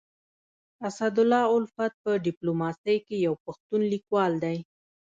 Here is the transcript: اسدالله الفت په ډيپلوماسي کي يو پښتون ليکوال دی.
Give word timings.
اسدالله 0.87 1.43
الفت 1.59 1.93
په 2.03 2.11
ډيپلوماسي 2.25 2.95
کي 3.07 3.15
يو 3.25 3.33
پښتون 3.45 3.81
ليکوال 3.93 4.33
دی. 4.43 4.57